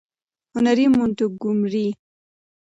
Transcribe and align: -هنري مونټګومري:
-هنري 0.55 0.85
مونټګومري: 0.95 1.87